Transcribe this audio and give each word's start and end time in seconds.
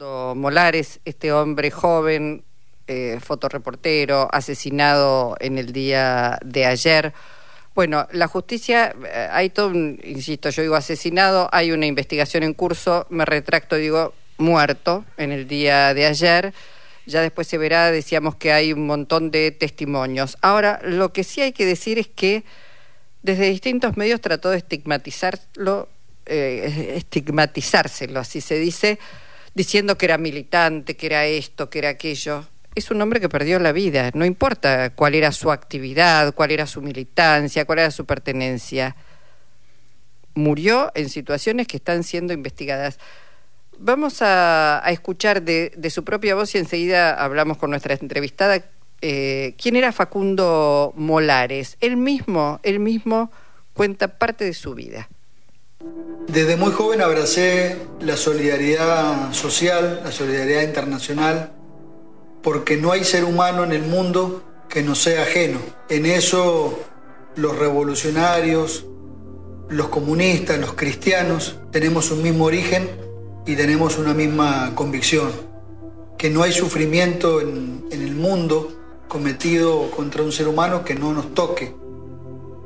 Molares, 0.00 1.00
este 1.04 1.32
hombre 1.32 1.70
joven, 1.70 2.42
eh, 2.86 3.18
fotoreportero, 3.22 4.28
asesinado 4.32 5.36
en 5.40 5.58
el 5.58 5.72
día 5.72 6.38
de 6.42 6.64
ayer. 6.64 7.12
Bueno, 7.74 8.08
la 8.12 8.26
justicia, 8.26 8.94
eh, 9.06 9.28
hay 9.30 9.50
todo, 9.50 9.74
insisto, 9.74 10.48
yo 10.50 10.62
digo 10.62 10.74
asesinado, 10.74 11.48
hay 11.52 11.72
una 11.72 11.86
investigación 11.86 12.42
en 12.44 12.54
curso, 12.54 13.06
me 13.10 13.24
retracto, 13.26 13.76
digo 13.76 14.14
muerto 14.38 15.04
en 15.18 15.32
el 15.32 15.46
día 15.46 15.92
de 15.92 16.06
ayer. 16.06 16.54
Ya 17.06 17.20
después 17.20 17.46
se 17.46 17.58
verá, 17.58 17.90
decíamos 17.90 18.36
que 18.36 18.52
hay 18.52 18.72
un 18.72 18.86
montón 18.86 19.30
de 19.30 19.50
testimonios. 19.50 20.38
Ahora, 20.40 20.80
lo 20.82 21.12
que 21.12 21.24
sí 21.24 21.42
hay 21.42 21.52
que 21.52 21.66
decir 21.66 21.98
es 21.98 22.08
que 22.08 22.44
desde 23.22 23.50
distintos 23.50 23.98
medios 23.98 24.20
trató 24.22 24.48
de 24.48 24.58
estigmatizarlo, 24.58 25.88
eh, 26.24 26.94
estigmatizárselo, 26.96 28.20
así 28.20 28.40
se 28.40 28.58
dice, 28.58 28.98
diciendo 29.54 29.98
que 29.98 30.06
era 30.06 30.18
militante, 30.18 30.96
que 30.96 31.06
era 31.06 31.26
esto, 31.26 31.70
que 31.70 31.78
era 31.78 31.90
aquello. 31.90 32.46
Es 32.74 32.90
un 32.90 33.02
hombre 33.02 33.20
que 33.20 33.28
perdió 33.28 33.58
la 33.58 33.72
vida, 33.72 34.10
no 34.14 34.24
importa 34.24 34.94
cuál 34.94 35.14
era 35.14 35.32
su 35.32 35.50
actividad, 35.50 36.34
cuál 36.34 36.52
era 36.52 36.66
su 36.66 36.80
militancia, 36.82 37.64
cuál 37.64 37.80
era 37.80 37.90
su 37.90 38.06
pertenencia. 38.06 38.96
Murió 40.34 40.92
en 40.94 41.08
situaciones 41.08 41.66
que 41.66 41.78
están 41.78 42.04
siendo 42.04 42.32
investigadas. 42.32 42.98
Vamos 43.78 44.18
a, 44.20 44.82
escuchar 44.88 45.42
de, 45.42 45.90
su 45.90 46.04
propia 46.04 46.34
voz 46.34 46.54
y 46.54 46.58
enseguida 46.58 47.12
hablamos 47.12 47.56
con 47.56 47.70
nuestra 47.70 47.94
entrevistada. 47.94 48.64
Eh, 49.00 49.54
¿Quién 49.60 49.74
era 49.74 49.90
Facundo 49.90 50.92
Molares? 50.96 51.76
Él 51.80 51.96
mismo, 51.96 52.60
él 52.62 52.78
mismo 52.78 53.32
cuenta 53.72 54.18
parte 54.18 54.44
de 54.44 54.54
su 54.54 54.74
vida. 54.74 55.08
Desde 56.28 56.56
muy 56.56 56.72
joven 56.72 57.00
abracé 57.00 57.78
la 58.00 58.16
solidaridad 58.16 59.32
social, 59.32 60.02
la 60.04 60.12
solidaridad 60.12 60.62
internacional, 60.62 61.52
porque 62.42 62.76
no 62.76 62.92
hay 62.92 63.02
ser 63.02 63.24
humano 63.24 63.64
en 63.64 63.72
el 63.72 63.82
mundo 63.82 64.42
que 64.68 64.82
no 64.82 64.94
sea 64.94 65.22
ajeno. 65.22 65.58
En 65.88 66.04
eso 66.04 66.78
los 67.36 67.58
revolucionarios, 67.58 68.84
los 69.70 69.88
comunistas, 69.88 70.58
los 70.58 70.74
cristianos, 70.74 71.58
tenemos 71.72 72.10
un 72.10 72.22
mismo 72.22 72.44
origen 72.44 72.90
y 73.46 73.56
tenemos 73.56 73.96
una 73.98 74.12
misma 74.12 74.72
convicción, 74.74 75.32
que 76.18 76.28
no 76.28 76.42
hay 76.42 76.52
sufrimiento 76.52 77.40
en, 77.40 77.86
en 77.90 78.02
el 78.02 78.14
mundo 78.14 78.70
cometido 79.08 79.90
contra 79.90 80.22
un 80.22 80.30
ser 80.30 80.46
humano 80.46 80.84
que 80.84 80.94
no 80.94 81.14
nos 81.14 81.32
toque 81.34 81.74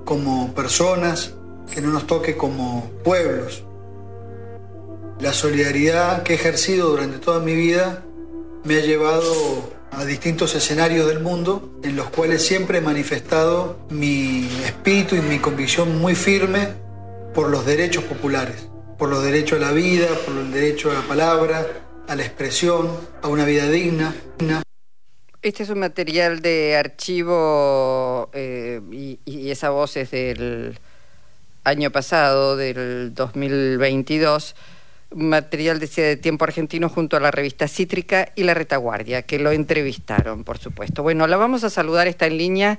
como 0.04 0.52
personas, 0.52 1.34
que 1.72 1.80
no 1.80 1.90
nos 1.90 2.06
toque 2.06 2.36
como 2.36 2.90
pueblos. 3.02 3.64
La 5.20 5.32
solidaridad 5.32 6.22
que 6.22 6.32
he 6.32 6.36
ejercido 6.36 6.90
durante 6.90 7.18
toda 7.18 7.40
mi 7.40 7.54
vida 7.54 8.04
me 8.64 8.76
ha 8.76 8.80
llevado 8.80 9.72
a 9.92 10.04
distintos 10.04 10.54
escenarios 10.54 11.06
del 11.06 11.20
mundo 11.20 11.78
en 11.84 11.96
los 11.96 12.10
cuales 12.10 12.44
siempre 12.44 12.78
he 12.78 12.80
manifestado 12.80 13.78
mi 13.90 14.48
espíritu 14.64 15.14
y 15.14 15.20
mi 15.20 15.38
convicción 15.38 15.98
muy 16.00 16.14
firme 16.14 16.68
por 17.32 17.48
los 17.48 17.64
derechos 17.64 18.04
populares, 18.04 18.68
por 18.98 19.08
los 19.08 19.22
derechos 19.22 19.58
a 19.58 19.66
la 19.66 19.72
vida, 19.72 20.08
por 20.26 20.36
el 20.36 20.52
derecho 20.52 20.90
a 20.90 20.94
la 20.94 21.02
palabra, 21.02 21.66
a 22.08 22.16
la 22.16 22.24
expresión, 22.24 22.90
a 23.22 23.28
una 23.28 23.44
vida 23.44 23.68
digna. 23.68 24.14
Este 25.42 25.62
es 25.62 25.68
un 25.68 25.78
material 25.78 26.40
de 26.40 26.76
archivo 26.76 28.30
eh, 28.32 28.80
y, 28.90 29.20
y 29.24 29.50
esa 29.50 29.70
voz 29.70 29.96
es 29.96 30.10
del 30.10 30.78
año 31.64 31.90
pasado, 31.90 32.56
del 32.56 33.14
2022, 33.14 34.54
material 35.14 35.80
decía 35.80 36.04
de 36.04 36.16
Tiempo 36.16 36.44
Argentino 36.44 36.88
junto 36.88 37.16
a 37.16 37.20
la 37.20 37.30
revista 37.30 37.68
Cítrica 37.68 38.28
y 38.34 38.44
La 38.44 38.54
Retaguardia, 38.54 39.22
que 39.22 39.38
lo 39.38 39.50
entrevistaron, 39.50 40.44
por 40.44 40.58
supuesto. 40.58 41.02
Bueno, 41.02 41.26
la 41.26 41.36
vamos 41.36 41.64
a 41.64 41.70
saludar, 41.70 42.06
está 42.06 42.26
en 42.26 42.36
línea 42.36 42.78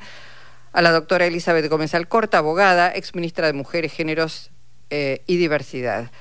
a 0.72 0.82
la 0.82 0.92
doctora 0.92 1.26
Elizabeth 1.26 1.68
Gómez 1.70 1.96
Alcorta, 1.96 2.38
abogada, 2.38 2.92
exministra 2.92 3.48
de 3.48 3.54
Mujeres, 3.54 3.94
Géneros 3.94 4.52
eh, 4.90 5.24
y 5.26 5.38
Diversidad. 5.38 6.12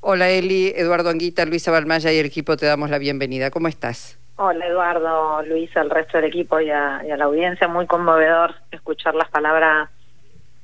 Hola 0.00 0.30
Eli, 0.30 0.72
Eduardo 0.76 1.10
Anguita, 1.10 1.44
Luisa 1.44 1.70
Balmaya 1.70 2.12
y 2.12 2.18
el 2.18 2.26
equipo 2.26 2.56
te 2.56 2.66
damos 2.66 2.90
la 2.90 2.98
bienvenida. 2.98 3.50
¿Cómo 3.50 3.68
estás? 3.68 4.18
Hola 4.36 4.66
Eduardo, 4.66 5.42
Luisa, 5.42 5.82
al 5.82 5.90
resto 5.90 6.16
del 6.18 6.26
equipo 6.26 6.60
y 6.60 6.70
a 6.70 7.02
la 7.02 7.24
audiencia. 7.24 7.68
Muy 7.68 7.86
conmovedor 7.86 8.54
escuchar 8.72 9.14
las 9.14 9.28
palabras 9.28 9.90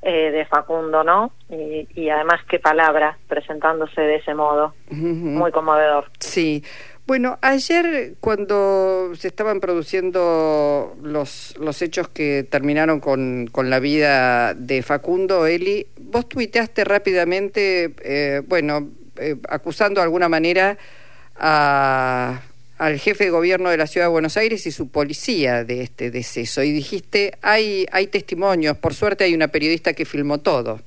eh, 0.02 0.30
de 0.30 0.44
Facundo, 0.46 1.02
¿no? 1.04 1.32
Y, 1.48 2.08
además 2.08 2.40
qué 2.48 2.58
palabra 2.58 3.18
presentándose 3.28 4.00
de 4.00 4.16
ese 4.16 4.34
modo, 4.34 4.74
muy 4.90 5.50
conmovedor. 5.50 6.10
Sí. 6.20 6.62
Bueno, 7.06 7.38
ayer 7.40 8.14
cuando 8.18 9.14
se 9.14 9.28
estaban 9.28 9.60
produciendo 9.60 10.96
los, 11.02 11.56
los 11.56 11.80
hechos 11.80 12.08
que 12.08 12.42
terminaron 12.42 12.98
con, 12.98 13.48
con 13.52 13.70
la 13.70 13.78
vida 13.78 14.54
de 14.54 14.82
Facundo, 14.82 15.46
Eli, 15.46 15.86
vos 16.00 16.28
tuiteaste 16.28 16.82
rápidamente, 16.82 17.94
eh, 18.02 18.42
bueno, 18.46 18.88
eh, 19.18 19.36
acusando 19.48 20.00
de 20.00 20.04
alguna 20.04 20.28
manera 20.28 20.78
a 21.36 22.40
al 22.78 22.98
jefe 22.98 23.24
de 23.24 23.30
gobierno 23.30 23.70
de 23.70 23.76
la 23.76 23.86
ciudad 23.86 24.06
de 24.06 24.12
Buenos 24.12 24.36
Aires 24.36 24.66
y 24.66 24.70
su 24.70 24.90
policía 24.90 25.64
de 25.64 25.82
este 25.82 26.10
deceso. 26.10 26.62
Y 26.62 26.72
dijiste, 26.72 27.32
hay, 27.42 27.86
hay 27.92 28.06
testimonios, 28.08 28.76
por 28.76 28.94
suerte 28.94 29.24
hay 29.24 29.34
una 29.34 29.48
periodista 29.48 29.94
que 29.94 30.04
filmó 30.04 30.38
todo. 30.38 30.80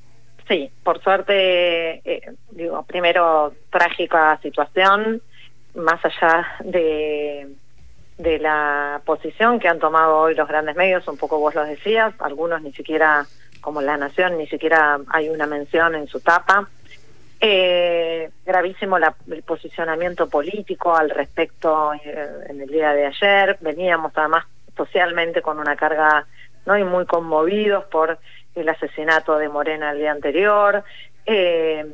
Sí, 0.48 0.72
por 0.84 1.02
suerte, 1.02 2.02
eh, 2.04 2.22
digo, 2.52 2.84
primero 2.84 3.54
trágica 3.72 4.40
situación, 4.42 5.22
más 5.76 6.04
allá 6.04 6.48
de, 6.64 7.48
de 8.18 8.40
la 8.40 9.02
posición 9.06 9.60
que 9.60 9.68
han 9.68 9.80
tomado 9.80 10.18
hoy 10.18 10.36
los 10.36 10.48
grandes 10.48 10.76
medios, 10.76 11.08
un 11.08 11.18
poco 11.18 11.40
vos 11.40 11.54
lo 11.54 11.64
decías, 11.66 12.14
algunos 12.20 12.62
ni 12.64 12.74
siquiera, 12.74 13.26
como 13.62 13.82
La 13.82 13.98
Nación, 13.98 14.38
ni 14.38 14.48
siquiera 14.48 15.00
hay 15.10 15.30
una 15.30 15.46
mención 15.46 15.94
en 15.94 16.08
su 16.08 16.20
tapa 16.20 16.68
eh, 17.42 18.30
gravísimo 18.46 18.98
el 18.98 19.44
posicionamiento 19.44 20.28
político 20.28 20.96
al 20.96 21.10
respecto 21.10 21.94
eh, 21.94 22.28
en 22.50 22.62
el 22.62 22.70
día 22.70 22.94
de 22.94 23.06
ayer. 23.06 23.58
Veníamos 23.62 24.12
además 24.16 24.46
socialmente 24.76 25.42
con 25.42 25.60
una 25.60 25.76
carga 25.76 26.26
no 26.66 26.78
y 26.78 26.84
muy 26.84 27.06
conmovidos 27.06 27.86
por 27.86 28.20
el 28.56 28.70
asesinato 28.70 29.38
de 29.38 29.50
Morena 29.50 29.92
el 29.92 30.00
día 30.00 30.12
anterior. 30.12 30.84
Eh, 31.26 31.86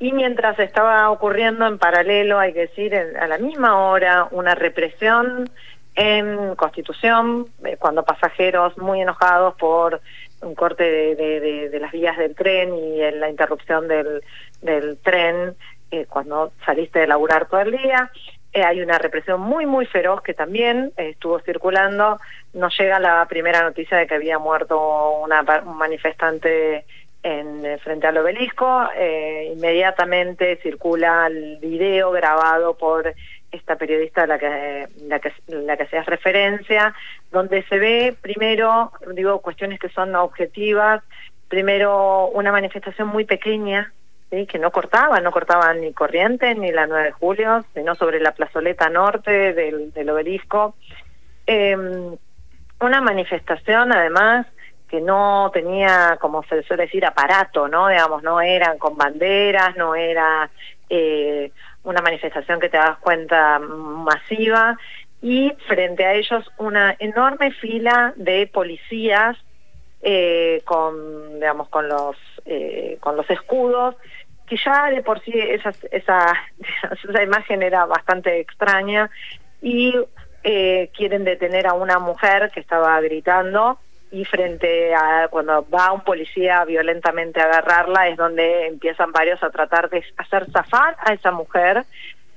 y 0.00 0.12
mientras 0.12 0.58
estaba 0.58 1.10
ocurriendo 1.10 1.66
en 1.66 1.78
paralelo, 1.78 2.38
hay 2.38 2.52
que 2.52 2.60
decir, 2.60 2.94
a 2.94 3.26
la 3.26 3.38
misma 3.38 3.88
hora, 3.88 4.28
una 4.32 4.54
represión 4.54 5.48
en 5.94 6.56
Constitución, 6.56 7.46
eh, 7.64 7.76
cuando 7.78 8.02
pasajeros 8.02 8.76
muy 8.76 9.00
enojados 9.00 9.54
por 9.54 10.00
un 10.42 10.54
corte 10.54 10.84
de, 10.84 11.70
de, 11.70 11.80
las 11.80 11.92
vías 11.92 12.18
del 12.18 12.34
tren 12.34 12.74
y 12.74 13.00
en 13.00 13.20
la 13.20 13.30
interrupción 13.30 13.88
del, 13.88 14.22
del 14.64 14.98
tren 14.98 15.54
eh, 15.90 16.06
cuando 16.08 16.52
saliste 16.64 16.98
de 16.98 17.06
laburar 17.06 17.46
todo 17.46 17.60
el 17.60 17.72
día. 17.72 18.10
Eh, 18.52 18.62
hay 18.62 18.80
una 18.80 18.98
represión 18.98 19.40
muy, 19.40 19.66
muy 19.66 19.86
feroz 19.86 20.22
que 20.22 20.34
también 20.34 20.92
estuvo 20.96 21.38
circulando. 21.40 22.18
Nos 22.52 22.76
llega 22.78 22.98
la 22.98 23.26
primera 23.28 23.62
noticia 23.62 23.98
de 23.98 24.06
que 24.06 24.14
había 24.14 24.38
muerto 24.38 25.20
una, 25.22 25.42
un 25.64 25.76
manifestante 25.76 26.84
en 27.22 27.78
frente 27.80 28.06
al 28.06 28.18
obelisco. 28.18 28.86
inmediatamente 29.52 30.56
circula 30.62 31.26
el 31.26 31.56
video 31.58 32.10
grabado 32.10 32.76
por 32.76 33.14
esta 33.50 33.76
periodista 33.76 34.22
a 34.22 34.26
la 34.26 34.38
que, 34.38 34.88
la 35.06 35.20
que, 35.20 35.32
la 35.48 35.76
que 35.76 35.84
hacías 35.84 36.06
referencia, 36.06 36.94
donde 37.30 37.62
se 37.64 37.78
ve 37.78 38.16
primero, 38.20 38.92
digo, 39.14 39.40
cuestiones 39.40 39.78
que 39.78 39.88
son 39.88 40.14
objetivas, 40.16 41.02
primero 41.48 42.26
una 42.28 42.52
manifestación 42.52 43.08
muy 43.08 43.24
pequeña, 43.24 43.92
que 44.46 44.58
no 44.58 44.70
cortaba, 44.70 45.20
no 45.20 45.30
cortaba 45.30 45.72
ni 45.74 45.92
Corrientes 45.92 46.56
ni 46.56 46.72
la 46.72 46.86
9 46.86 47.04
de 47.04 47.12
julio, 47.12 47.64
sino 47.74 47.94
sobre 47.94 48.20
la 48.20 48.32
plazoleta 48.32 48.88
norte 48.88 49.52
del, 49.52 49.92
del 49.92 50.10
obelisco. 50.10 50.74
Em, 51.46 52.16
una 52.80 53.00
manifestación 53.00 53.92
además 53.92 54.46
que 54.88 55.00
no 55.00 55.50
tenía, 55.52 56.18
como 56.20 56.42
se 56.44 56.62
suele 56.64 56.84
decir, 56.84 57.04
aparato, 57.04 57.68
¿no? 57.68 57.88
Digamos, 57.88 58.22
no 58.22 58.40
eran 58.40 58.78
con 58.78 58.96
banderas, 58.96 59.76
no 59.76 59.94
era 59.94 60.50
eh, 60.88 61.50
una 61.82 62.00
manifestación 62.00 62.60
que 62.60 62.68
te 62.68 62.76
das 62.76 62.98
cuenta 62.98 63.58
masiva 63.58 64.76
y 65.22 65.52
frente 65.66 66.04
a 66.04 66.14
ellos 66.14 66.50
una 66.58 66.94
enorme 66.98 67.50
fila 67.52 68.12
de 68.16 68.46
policías 68.46 69.36
eh, 70.02 70.60
con 70.66 71.40
digamos 71.40 71.68
con 71.68 71.88
los 71.88 72.16
eh, 72.44 72.98
con 73.00 73.16
los 73.16 73.28
escudos 73.30 73.96
que 74.46 74.56
ya 74.56 74.90
de 74.90 75.02
por 75.02 75.20
sí 75.22 75.32
esa 75.34 75.72
esa, 75.90 76.34
esa 77.08 77.22
imagen 77.22 77.62
era 77.62 77.86
bastante 77.86 78.40
extraña 78.40 79.10
y 79.62 79.94
eh, 80.42 80.90
quieren 80.94 81.24
detener 81.24 81.66
a 81.66 81.74
una 81.74 81.98
mujer 81.98 82.50
que 82.52 82.60
estaba 82.60 83.00
gritando 83.00 83.78
y 84.10 84.24
frente 84.24 84.94
a 84.94 85.28
cuando 85.28 85.66
va 85.68 85.92
un 85.92 86.02
policía 86.02 86.64
violentamente 86.64 87.40
a 87.40 87.44
agarrarla 87.44 88.08
es 88.08 88.16
donde 88.16 88.66
empiezan 88.66 89.10
varios 89.10 89.42
a 89.42 89.50
tratar 89.50 89.90
de 89.90 90.04
hacer 90.18 90.50
zafar 90.52 90.96
a 91.00 91.14
esa 91.14 91.32
mujer 91.32 91.84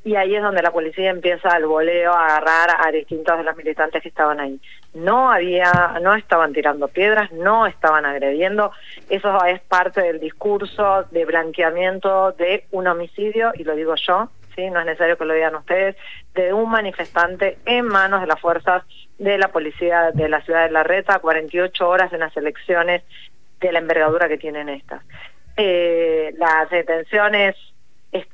y 0.07 0.15
ahí 0.15 0.33
es 0.37 0.41
donde 0.41 0.61
la 0.61 0.71
policía 0.71 1.09
empieza 1.09 1.49
al 1.49 1.65
voleo 1.65 2.13
a 2.13 2.27
agarrar 2.27 2.77
a 2.79 2.89
distintos 2.91 3.37
de 3.37 3.43
los 3.43 3.57
militantes 3.57 4.01
que 4.01 4.07
estaban 4.07 4.39
ahí. 4.39 4.57
No 4.93 5.29
había, 5.29 5.99
no 6.01 6.15
estaban 6.15 6.53
tirando 6.53 6.87
piedras, 6.87 7.29
no 7.33 7.67
estaban 7.67 8.05
agrediendo, 8.05 8.71
eso 9.09 9.43
es 9.43 9.59
parte 9.59 10.01
del 10.01 10.21
discurso 10.21 11.03
de 11.11 11.25
blanqueamiento 11.25 12.31
de 12.31 12.63
un 12.71 12.87
homicidio, 12.87 13.51
y 13.53 13.65
lo 13.65 13.75
digo 13.75 13.95
yo, 13.95 14.29
¿sí? 14.55 14.69
no 14.69 14.79
es 14.79 14.85
necesario 14.85 15.17
que 15.17 15.25
lo 15.25 15.33
digan 15.33 15.55
ustedes, 15.55 15.97
de 16.33 16.53
un 16.53 16.69
manifestante 16.69 17.57
en 17.65 17.85
manos 17.85 18.21
de 18.21 18.27
las 18.27 18.39
fuerzas 18.39 18.83
de 19.19 19.37
la 19.37 19.49
policía 19.49 20.11
de 20.13 20.29
la 20.29 20.39
ciudad 20.39 20.67
de 20.67 20.71
La 20.71 20.83
Reta, 20.83 21.19
48 21.19 21.85
horas 21.85 22.13
en 22.13 22.21
las 22.21 22.37
elecciones 22.37 23.03
de 23.59 23.73
la 23.73 23.79
envergadura 23.79 24.29
que 24.29 24.37
tienen 24.37 24.69
estas. 24.69 25.03
Eh, 25.57 26.33
las 26.37 26.69
detenciones 26.69 27.57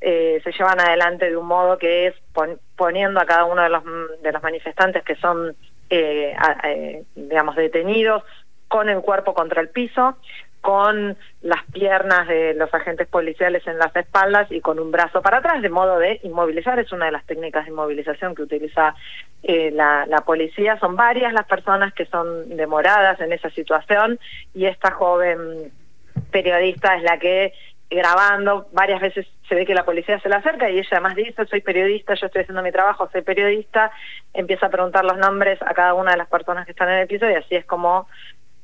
eh, 0.01 0.41
se 0.43 0.51
llevan 0.51 0.79
adelante 0.79 1.29
de 1.29 1.37
un 1.37 1.47
modo 1.47 1.77
que 1.77 2.07
es 2.07 2.15
poniendo 2.75 3.19
a 3.19 3.25
cada 3.25 3.45
uno 3.45 3.61
de 3.61 3.69
los, 3.69 3.83
de 4.21 4.31
los 4.31 4.43
manifestantes 4.43 5.03
que 5.03 5.15
son, 5.15 5.55
eh, 5.89 6.35
eh, 6.63 7.03
digamos, 7.15 7.55
detenidos 7.55 8.23
con 8.67 8.89
el 8.89 9.01
cuerpo 9.01 9.33
contra 9.33 9.61
el 9.61 9.69
piso, 9.69 10.17
con 10.61 11.17
las 11.41 11.63
piernas 11.71 12.27
de 12.27 12.53
los 12.53 12.73
agentes 12.73 13.07
policiales 13.07 13.65
en 13.67 13.77
las 13.77 13.93
espaldas 13.95 14.49
y 14.51 14.61
con 14.61 14.79
un 14.79 14.91
brazo 14.91 15.21
para 15.21 15.37
atrás, 15.37 15.61
de 15.61 15.69
modo 15.69 15.99
de 15.99 16.19
inmovilizar. 16.23 16.79
Es 16.79 16.91
una 16.91 17.07
de 17.07 17.11
las 17.11 17.25
técnicas 17.25 17.65
de 17.65 17.71
inmovilización 17.71 18.33
que 18.33 18.43
utiliza 18.43 18.95
la, 19.43 20.05
la 20.07 20.21
policía. 20.21 20.79
Son 20.79 20.95
varias 20.95 21.33
las 21.33 21.45
personas 21.47 21.93
que 21.93 22.05
son 22.05 22.55
demoradas 22.55 23.19
en 23.19 23.33
esa 23.33 23.49
situación 23.49 24.19
y 24.53 24.65
esta 24.65 24.91
joven 24.91 25.71
periodista 26.31 26.95
es 26.95 27.03
la 27.03 27.17
que 27.19 27.53
grabando, 27.93 28.67
varias 28.71 29.01
veces 29.01 29.27
se 29.47 29.55
ve 29.55 29.65
que 29.65 29.73
la 29.73 29.85
policía 29.85 30.19
se 30.19 30.29
le 30.29 30.35
acerca 30.35 30.69
y 30.69 30.79
ella 30.79 30.87
además 30.91 31.15
dice, 31.15 31.45
soy 31.45 31.61
periodista, 31.61 32.13
yo 32.15 32.27
estoy 32.27 32.41
haciendo 32.41 32.61
mi 32.61 32.71
trabajo, 32.71 33.09
soy 33.11 33.21
periodista, 33.21 33.91
empieza 34.33 34.67
a 34.67 34.69
preguntar 34.69 35.05
los 35.05 35.17
nombres 35.17 35.61
a 35.61 35.73
cada 35.73 35.93
una 35.93 36.11
de 36.11 36.17
las 36.17 36.27
personas 36.27 36.65
que 36.65 36.71
están 36.71 36.89
en 36.89 36.99
el 36.99 37.07
piso 37.07 37.29
y 37.29 37.33
así 37.33 37.55
es 37.55 37.65
como 37.65 38.07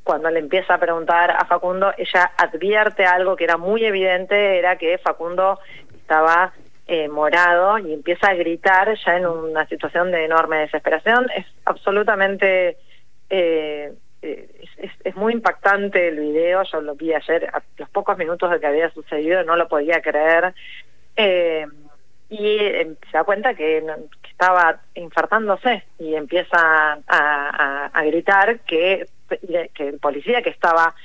cuando 0.04 0.30
le 0.32 0.40
empieza 0.40 0.74
a 0.74 0.80
preguntar 0.80 1.32
a 1.32 1.46
Facundo, 1.46 1.94
ella 1.98 2.32
advierte 2.38 3.06
algo 3.06 3.36
que 3.36 3.44
era 3.44 3.58
muy 3.58 3.86
evidente, 3.86 4.58
era 4.58 4.78
que 4.78 4.98
Facundo 4.98 5.60
estaba 5.94 6.54
eh, 6.88 7.08
morado 7.08 7.78
y 7.78 7.94
empieza 7.94 8.30
a 8.30 8.34
gritar 8.34 8.98
ya 9.06 9.18
en 9.18 9.28
una 9.28 9.68
situación 9.68 10.12
de 10.12 10.26
enorme 10.26 10.58
desesperación. 10.58 11.28
Es 11.36 11.46
absolutamente... 11.66 12.78
Eh, 13.30 13.94
eh, 14.22 14.50
es, 14.78 14.92
es, 15.04 15.16
muy 15.16 15.34
impactante 15.34 16.10
el 16.10 16.20
video, 16.20 16.64
yo 16.64 16.82
lo 16.82 16.96
vi 16.96 17.14
ayer, 17.14 17.50
a 17.54 17.62
los 17.78 17.90
pocos 17.90 18.18
minutos 18.18 18.52
de 18.52 18.60
que 18.60 18.68
había 18.68 18.92
sucedido, 18.92 19.44
no 19.44 19.56
lo 19.56 19.68
podía 19.68 20.02
creer. 20.02 20.54
Eh, 21.16 21.66
y 22.30 22.58
eh, 22.58 22.96
se 23.12 23.18
da 23.18 23.24
cuenta 23.24 23.54
que, 23.54 23.84
estaba 24.30 24.80
infartándose 24.96 25.84
y 25.98 26.16
empieza 26.16 26.98
a, 27.08 28.04
gritar 28.06 28.62
que, 28.62 29.06
que 29.74 29.88
el 29.90 30.00
policía 30.00 30.42
que 30.42 30.50
estaba 30.50 30.96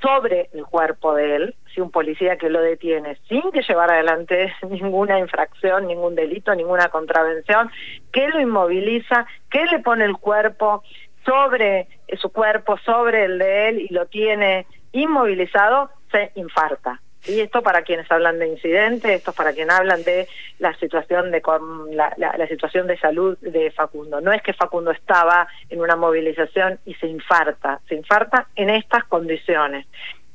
sobre 0.00 0.48
el 0.52 0.64
cuerpo 0.64 1.14
de 1.14 1.36
él, 1.36 1.54
si 1.74 1.80
un 1.80 1.90
policía 1.90 2.36
que 2.36 2.48
lo 2.48 2.60
detiene 2.60 3.18
sin 3.28 3.50
que 3.52 3.62
llevar 3.62 3.90
adelante 3.90 4.52
ninguna 4.68 5.18
infracción, 5.18 5.86
ningún 5.86 6.14
delito, 6.14 6.54
ninguna 6.54 6.88
contravención, 6.88 7.70
que 8.12 8.28
lo 8.28 8.40
inmoviliza, 8.40 9.26
que 9.50 9.64
le 9.66 9.80
pone 9.80 10.04
el 10.04 10.16
cuerpo 10.16 10.82
sobre 11.28 11.88
su 12.18 12.30
cuerpo, 12.30 12.78
sobre 12.78 13.26
el 13.26 13.38
de 13.38 13.68
él 13.68 13.80
y 13.80 13.92
lo 13.92 14.06
tiene 14.06 14.66
inmovilizado, 14.92 15.90
se 16.10 16.32
infarta. 16.36 17.00
Y 17.26 17.40
esto 17.40 17.62
para 17.62 17.82
quienes 17.82 18.10
hablan 18.10 18.38
de 18.38 18.48
incidente, 18.48 19.12
esto 19.12 19.34
para 19.34 19.52
quienes 19.52 19.74
hablan 19.74 20.02
de 20.04 20.26
la 20.58 20.74
situación 20.76 21.30
de 21.30 21.42
la, 21.90 22.14
la, 22.16 22.46
situación 22.46 22.86
de 22.86 22.96
salud 22.96 23.36
de 23.40 23.70
Facundo. 23.72 24.20
No 24.22 24.32
es 24.32 24.40
que 24.40 24.54
Facundo 24.54 24.90
estaba 24.90 25.46
en 25.68 25.80
una 25.80 25.96
movilización 25.96 26.78
y 26.86 26.94
se 26.94 27.08
infarta, 27.08 27.80
se 27.88 27.96
infarta 27.96 28.46
en 28.56 28.70
estas 28.70 29.04
condiciones. 29.04 29.86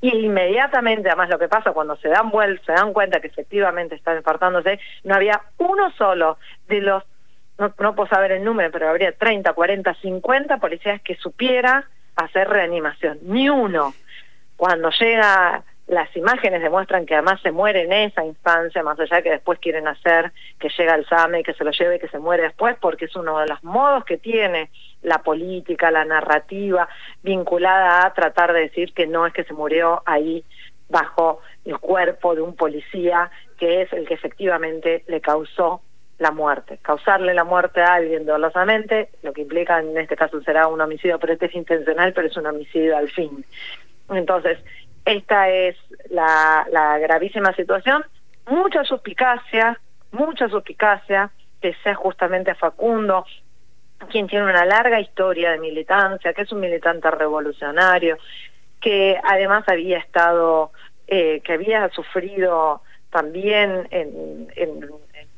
Y 0.02 0.26
inmediatamente, 0.26 1.10
además 1.10 1.30
lo 1.30 1.40
que 1.40 1.48
pasa 1.48 1.72
cuando 1.72 1.96
se 1.96 2.10
dan 2.10 2.30
vuelta, 2.30 2.66
se 2.66 2.74
dan 2.74 2.94
cuenta 2.94 3.22
que 3.22 3.28
efectivamente 3.28 3.96
está 3.96 4.14
infartándose, 4.16 4.80
no 5.06 5.16
había 5.16 5.42
uno 5.58 5.92
solo 5.98 6.38
de 6.68 6.82
los 6.82 7.04
no, 7.58 7.74
no 7.80 7.96
puedo 7.96 8.10
saber 8.10 8.32
el 8.32 8.44
número, 8.44 8.72
pero 8.72 8.90
habría 8.90 9.12
30, 9.12 9.54
40, 9.54 9.94
50 9.96 10.58
policías 10.58 11.02
que 11.02 11.16
supiera 11.16 11.88
hacer 12.16 12.50
reanimación. 12.50 13.20
Ni 13.24 13.50
uno. 13.50 13.94
Cuando 14.56 14.90
llega, 14.92 15.64
las 15.88 16.16
imágenes 16.16 16.62
demuestran 16.62 17.06
que 17.06 17.16
además 17.16 17.42
se 17.42 17.52
muere 17.52 17.84
en 17.84 17.92
esa 17.92 18.24
instancia, 18.24 18.84
más 18.84 19.00
allá 19.00 19.18
de 19.18 19.24
que 19.24 19.32
después 19.32 19.60
quieren 19.60 19.88
hacer 19.88 20.32
que 20.60 20.70
llega 20.70 20.96
el 20.96 21.06
SAME 21.06 21.42
y 21.42 21.44
que 21.44 21.54
se 21.54 21.64
lo 21.64 21.72
lleve 21.72 21.98
y 21.98 22.00
que 22.00 22.08
se 22.08 22.20
muere 22.20 22.44
después, 22.44 22.76
porque 22.80 23.06
es 23.06 23.16
uno 23.16 23.40
de 23.40 23.48
los 23.48 23.64
modos 23.64 24.06
que 24.06 24.18
tiene 24.18 24.70
la 25.02 25.20
política, 25.20 25.92
la 25.92 26.06
narrativa, 26.06 26.88
vinculada 27.22 28.06
a 28.06 28.14
tratar 28.14 28.54
de 28.54 28.62
decir 28.62 28.94
que 28.94 29.08
no 29.08 29.28
es 29.28 29.34
que 29.34 29.44
se 29.44 29.54
murió 29.54 30.02
ahí 30.06 30.44
bajo 30.90 31.40
el 31.66 31.78
cuerpo 31.80 32.36
de 32.36 32.42
un 32.42 32.56
policía, 32.56 33.30
que 33.58 33.82
es 33.82 33.92
el 33.94 34.08
que 34.08 34.14
efectivamente 34.14 35.04
le 35.08 35.22
causó 35.22 35.82
la 36.20 36.32
muerte. 36.32 36.80
Causarle 36.82 37.34
la 37.34 37.44
muerte 37.44 37.82
a 37.82 37.96
alguien 37.96 38.26
dolosamente, 38.26 39.10
lo 39.24 39.34
que 39.34 39.42
implica 39.42 39.80
en 39.80 39.98
este 39.98 40.16
caso 40.16 40.42
será 40.42 40.68
un 40.68 40.82
homicidio, 40.82 41.20
pero 41.20 41.34
este 41.34 41.48
es 41.48 41.56
intencional, 41.56 42.14
pero 42.14 42.28
es 42.28 42.38
un 42.38 42.46
homicidio 42.46 42.98
al 42.98 43.10
fin. 43.10 43.46
Entonces, 44.10 44.60
esta 45.06 45.50
es 45.50 45.76
la, 46.10 46.98
gravísima 47.02 47.54
situación. 47.54 48.04
Mucha 48.48 48.84
suspicacia, 48.84 49.80
mucha 50.12 50.48
suspicacia, 50.50 51.32
que 51.62 51.74
sea 51.84 51.96
justamente 51.96 52.56
Facundo, 52.56 53.26
quien 54.10 54.28
tiene 54.28 54.46
una 54.46 54.66
larga 54.66 55.00
historia 55.00 55.52
de 55.52 55.60
militancia, 55.60 56.34
que 56.34 56.42
es 56.42 56.52
un 56.52 56.60
militante 56.60 57.10
revolucionario, 57.10 58.18
que 58.82 59.18
además 59.24 59.64
había 59.68 59.98
estado, 59.98 60.72
eh, 61.08 61.42
que 61.42 61.54
había 61.54 61.90
sufrido 61.90 62.82
también 63.10 63.88
en, 63.92 64.52
en, 64.56 64.90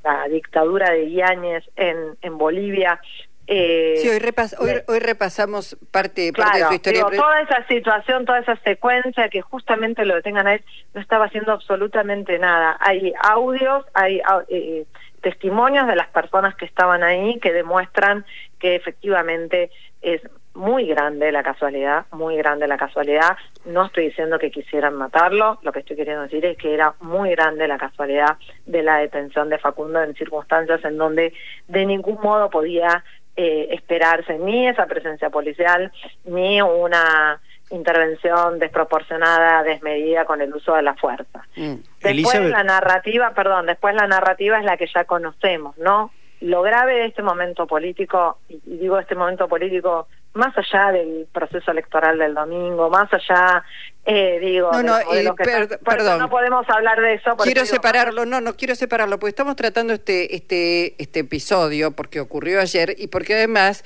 la 0.05 0.27
dictadura 0.27 0.91
de 0.91 1.11
Yáñez 1.11 1.63
en, 1.75 2.17
en 2.21 2.37
Bolivia. 2.37 3.01
Eh, 3.47 3.95
sí, 3.97 4.09
hoy, 4.09 4.71
hoy, 4.87 4.99
repasamos 4.99 5.77
parte, 5.91 6.31
parte 6.33 6.59
de 6.59 6.65
su 6.65 6.73
historia. 6.73 7.05
toda 7.05 7.41
esa 7.41 7.67
situación, 7.67 8.25
toda 8.25 8.39
esa 8.39 8.55
secuencia 8.57 9.29
que 9.29 9.41
justamente 9.41 10.03
lo 10.05 10.15
detengan 10.15 10.47
a 10.47 10.53
él, 10.55 10.63
no 10.93 11.01
estaba 11.01 11.25
haciendo 11.25 11.51
absolutamente 11.51 12.39
nada. 12.39 12.77
Hay 12.79 13.13
audios, 13.21 13.85
hay 13.93 14.21
eh, 14.49 14.85
testimonios 15.21 15.87
de 15.87 15.95
las 15.95 16.07
personas 16.07 16.55
que 16.55 16.65
estaban 16.65 17.03
ahí 17.03 17.39
que 17.39 17.53
demuestran 17.53 18.25
que 18.59 18.75
efectivamente 18.75 19.69
es 20.01 20.21
muy 20.55 20.87
grande 20.87 21.31
la 21.31 21.43
casualidad, 21.43 22.05
muy 22.11 22.37
grande 22.37 22.67
la 22.67 22.77
casualidad. 22.77 23.37
No 23.65 23.85
estoy 23.85 24.05
diciendo 24.05 24.39
que 24.39 24.51
quisieran 24.51 24.95
matarlo, 24.95 25.59
lo 25.61 25.71
que 25.71 25.79
estoy 25.79 25.95
queriendo 25.95 26.23
decir 26.23 26.45
es 26.45 26.57
que 26.57 26.73
era 26.73 26.95
muy 27.01 27.31
grande 27.31 27.67
la 27.67 27.77
casualidad 27.77 28.37
de 28.65 28.81
la 28.81 28.97
detención 28.97 29.49
de 29.49 29.57
Facundo 29.57 30.01
en 30.01 30.15
circunstancias 30.15 30.83
en 30.85 30.97
donde 30.97 31.33
de 31.67 31.85
ningún 31.85 32.19
modo 32.21 32.49
podía 32.49 33.03
eh, 33.35 33.67
esperarse 33.71 34.37
ni 34.39 34.67
esa 34.67 34.85
presencia 34.85 35.29
policial 35.29 35.91
ni 36.23 36.61
una 36.61 37.41
intervención 37.69 38.59
desproporcionada, 38.59 39.63
desmedida 39.63 40.25
con 40.25 40.41
el 40.41 40.53
uso 40.53 40.75
de 40.75 40.83
la 40.83 40.93
fuerza. 40.95 41.45
Mm. 41.55 41.75
Después 42.01 42.49
la 42.49 42.63
narrativa, 42.63 43.33
perdón, 43.33 43.65
después 43.65 43.95
la 43.95 44.07
narrativa 44.07 44.59
es 44.59 44.65
la 44.65 44.77
que 44.77 44.87
ya 44.87 45.05
conocemos, 45.05 45.77
¿no? 45.77 46.11
Lo 46.41 46.61
grave 46.61 46.95
de 46.95 47.05
este 47.05 47.23
momento 47.23 47.65
político, 47.65 48.37
y 48.49 48.59
digo 48.65 48.99
este 48.99 49.15
momento 49.15 49.47
político 49.47 50.07
más 50.35 50.53
allá 50.57 50.91
del 50.91 51.27
proceso 51.31 51.71
electoral 51.71 52.17
del 52.17 52.33
domingo, 52.33 52.89
más 52.89 53.07
allá, 53.13 53.63
eh, 54.05 54.37
digo, 54.39 54.71
no, 54.71 54.83
no, 54.83 54.97
de 54.97 55.31
que 55.37 55.77
perdón, 55.83 56.19
no 56.19 56.29
podemos 56.29 56.69
hablar 56.69 57.01
de 57.01 57.15
eso. 57.15 57.35
Quiero 57.37 57.65
separarlo, 57.65 58.25
no, 58.25 58.41
no 58.41 58.55
quiero 58.55 58.75
separarlo, 58.75 59.17
porque 59.17 59.29
estamos 59.29 59.55
tratando 59.55 59.93
este, 59.93 60.35
este, 60.35 61.01
este 61.01 61.21
episodio 61.21 61.91
porque 61.91 62.19
ocurrió 62.19 62.59
ayer 62.59 62.95
y 62.97 63.07
porque 63.07 63.35
además 63.35 63.83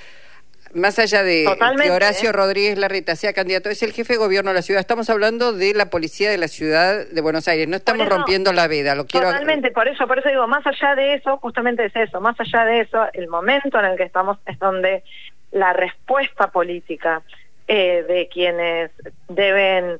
más 0.73 0.99
allá 0.99 1.23
de 1.23 1.45
que 1.81 1.91
Horacio 1.91 2.29
¿eh? 2.29 2.33
Rodríguez 2.33 2.77
Larreta 2.77 3.15
sea 3.15 3.33
candidato, 3.33 3.69
es 3.69 3.81
el 3.83 3.91
jefe 3.91 4.13
de 4.13 4.19
gobierno 4.19 4.51
de 4.51 4.55
la 4.55 4.61
ciudad. 4.61 4.79
Estamos 4.79 5.09
hablando 5.09 5.53
de 5.53 5.73
la 5.73 5.89
policía 5.89 6.29
de 6.29 6.37
la 6.37 6.47
ciudad 6.47 7.07
de 7.07 7.21
Buenos 7.21 7.47
Aires. 7.47 7.67
No 7.67 7.75
estamos 7.75 8.07
rompiendo 8.07 8.53
la 8.53 8.67
veda. 8.67 8.95
Lo 8.95 9.05
quiero. 9.05 9.27
Totalmente. 9.27 9.71
Por 9.71 9.87
eso, 9.87 10.07
por 10.07 10.19
eso 10.19 10.29
digo, 10.29 10.47
más 10.47 10.65
allá 10.65 10.95
de 10.95 11.15
eso, 11.15 11.37
justamente 11.37 11.85
es 11.85 11.95
eso. 11.95 12.21
Más 12.21 12.39
allá 12.39 12.65
de 12.65 12.81
eso, 12.81 13.05
el 13.13 13.27
momento 13.27 13.79
en 13.79 13.85
el 13.85 13.97
que 13.97 14.03
estamos 14.03 14.37
es 14.45 14.59
donde 14.59 15.03
la 15.51 15.73
respuesta 15.73 16.47
política 16.51 17.21
eh, 17.67 18.03
de 18.07 18.27
quienes 18.27 18.91
deben 19.27 19.99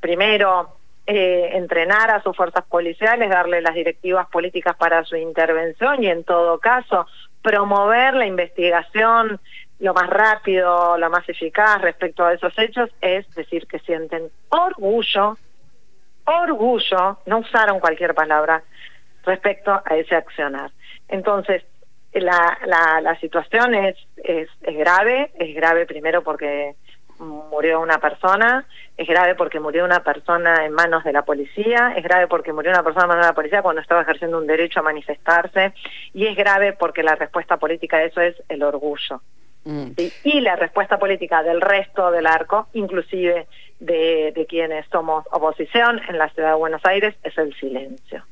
primero 0.00 0.76
eh, 1.06 1.50
entrenar 1.54 2.10
a 2.10 2.22
sus 2.22 2.36
fuerzas 2.36 2.64
policiales, 2.64 3.30
darle 3.30 3.60
las 3.60 3.74
directivas 3.74 4.28
políticas 4.28 4.76
para 4.76 5.04
su 5.04 5.16
intervención 5.16 6.02
y 6.02 6.08
en 6.08 6.24
todo 6.24 6.58
caso 6.58 7.06
promover 7.42 8.14
la 8.14 8.26
investigación 8.26 9.40
lo 9.80 9.94
más 9.94 10.08
rápido, 10.08 10.98
lo 10.98 11.10
más 11.10 11.26
eficaz 11.28 11.80
respecto 11.80 12.24
a 12.24 12.34
esos 12.34 12.56
hechos, 12.58 12.90
es 13.00 13.28
decir 13.34 13.66
que 13.66 13.78
sienten 13.80 14.30
orgullo, 14.50 15.38
orgullo, 16.24 17.18
no 17.26 17.38
usaron 17.38 17.80
cualquier 17.80 18.14
palabra 18.14 18.62
respecto 19.24 19.72
a 19.84 19.96
ese 19.96 20.14
accionar. 20.14 20.70
Entonces, 21.08 21.64
la, 22.12 22.58
la, 22.66 23.00
la 23.00 23.18
situación 23.20 23.74
es, 23.74 23.96
es, 24.16 24.48
es 24.62 24.76
grave, 24.76 25.30
es 25.38 25.54
grave 25.54 25.86
primero 25.86 26.22
porque 26.22 26.74
murió 27.20 27.80
una 27.80 27.98
persona, 27.98 28.64
es 28.96 29.06
grave 29.06 29.34
porque 29.34 29.60
murió 29.60 29.84
una 29.84 30.02
persona 30.02 30.64
en 30.64 30.72
manos 30.72 31.04
de 31.04 31.12
la 31.12 31.22
policía, 31.22 31.92
es 31.96 32.02
grave 32.02 32.26
porque 32.26 32.52
murió 32.52 32.72
una 32.72 32.82
persona 32.82 33.04
en 33.04 33.08
manos 33.08 33.24
de 33.24 33.30
la 33.30 33.34
policía 33.34 33.62
cuando 33.62 33.82
estaba 33.82 34.02
ejerciendo 34.02 34.38
un 34.38 34.46
derecho 34.46 34.80
a 34.80 34.84
manifestarse 34.84 35.74
y 36.14 36.26
es 36.26 36.36
grave 36.36 36.72
porque 36.72 37.02
la 37.02 37.14
respuesta 37.14 37.58
política 37.58 37.98
a 37.98 38.04
eso 38.04 38.20
es 38.20 38.36
el 38.48 38.62
orgullo. 38.62 39.20
Mm. 39.64 39.90
Y 40.24 40.40
la 40.40 40.56
respuesta 40.56 40.98
política 40.98 41.42
del 41.42 41.60
resto 41.60 42.10
del 42.10 42.26
arco, 42.26 42.68
inclusive 42.72 43.46
de, 43.78 44.32
de 44.34 44.46
quienes 44.46 44.86
somos 44.90 45.26
oposición 45.30 46.00
en 46.08 46.16
la 46.16 46.30
ciudad 46.30 46.50
de 46.50 46.56
Buenos 46.56 46.84
Aires, 46.86 47.14
es 47.22 47.36
el 47.36 47.54
silencio. 47.54 48.24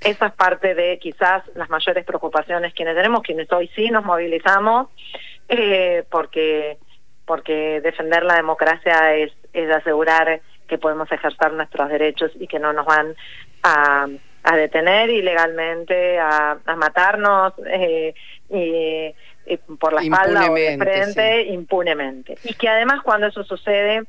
Esa 0.00 0.26
es 0.26 0.32
parte 0.32 0.74
de 0.74 0.98
quizás 0.98 1.44
las 1.54 1.70
mayores 1.70 2.04
preocupaciones 2.04 2.74
quienes 2.74 2.96
tenemos, 2.96 3.22
quienes 3.22 3.50
hoy 3.52 3.70
sí 3.76 3.90
nos 3.90 4.04
movilizamos, 4.04 4.88
eh, 5.48 6.04
porque 6.10 6.78
porque 7.24 7.80
defender 7.80 8.24
la 8.24 8.34
democracia 8.34 9.14
es, 9.14 9.30
es 9.52 9.70
asegurar 9.70 10.40
que 10.66 10.78
podemos 10.78 11.10
ejercer 11.12 11.52
nuestros 11.52 11.88
derechos 11.88 12.32
y 12.34 12.48
que 12.48 12.58
no 12.58 12.72
nos 12.72 12.86
van 12.86 13.14
a, 13.62 14.08
a 14.42 14.56
detener 14.56 15.10
ilegalmente, 15.10 16.18
a, 16.18 16.58
a 16.64 16.76
matarnos 16.76 17.52
eh, 17.68 18.14
y, 18.48 19.14
por 19.76 19.92
la 19.92 20.02
espalda 20.02 20.50
o 20.50 20.54
de 20.54 20.76
frente 20.76 21.42
impunemente. 21.42 22.36
Y 22.42 22.54
que 22.54 22.68
además 22.68 23.00
cuando 23.02 23.28
eso 23.28 23.44
sucede 23.44 24.02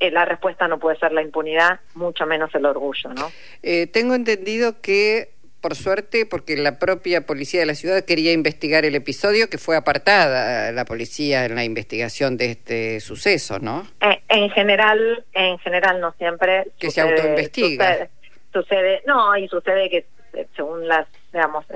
eh, 0.00 0.10
la 0.10 0.24
respuesta 0.24 0.68
no 0.68 0.78
puede 0.78 0.98
ser 0.98 1.12
la 1.12 1.22
impunidad, 1.22 1.80
mucho 1.94 2.26
menos 2.26 2.54
el 2.54 2.66
orgullo, 2.66 3.10
¿no? 3.14 3.30
Eh, 3.62 3.86
tengo 3.86 4.14
entendido 4.14 4.80
que 4.80 5.30
por 5.60 5.74
suerte, 5.74 6.24
porque 6.24 6.56
la 6.56 6.78
propia 6.78 7.26
policía 7.26 7.60
de 7.60 7.66
la 7.66 7.74
ciudad 7.74 8.04
quería 8.04 8.32
investigar 8.32 8.84
el 8.84 8.94
episodio, 8.94 9.50
que 9.50 9.58
fue 9.58 9.76
apartada 9.76 10.70
la 10.72 10.84
policía 10.84 11.44
en 11.44 11.56
la 11.56 11.64
investigación 11.64 12.36
de 12.36 12.52
este 12.52 13.00
suceso, 13.00 13.58
¿no? 13.58 13.86
Eh, 14.00 14.22
en 14.28 14.50
general, 14.50 15.24
en 15.32 15.58
general 15.58 16.00
no 16.00 16.12
siempre. 16.12 16.68
Que 16.78 16.90
se 16.90 17.00
autoinvestiga. 17.00 18.08
Sucede, 18.52 19.02
no, 19.06 19.36
y 19.36 19.48
sucede 19.48 19.90
que 19.90 20.06
eh, 20.34 20.46
según 20.54 20.86
las, 20.86 21.06
digamos, 21.32 21.66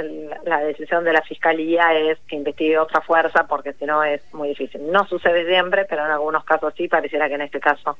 la 0.44 0.60
decisión 0.60 1.04
de 1.04 1.12
la 1.12 1.22
fiscalía 1.22 1.92
es 1.94 2.18
que 2.26 2.36
investigue 2.36 2.78
otra 2.78 3.00
fuerza, 3.00 3.46
porque 3.46 3.74
si 3.74 3.84
no 3.84 4.02
es 4.02 4.22
muy 4.32 4.48
difícil. 4.48 4.90
No 4.90 5.06
sucede 5.06 5.46
siempre, 5.46 5.84
pero 5.84 6.04
en 6.04 6.10
algunos 6.10 6.44
casos 6.44 6.72
sí, 6.76 6.88
pareciera 6.88 7.28
que 7.28 7.34
en 7.34 7.42
este 7.42 7.60
caso 7.60 7.98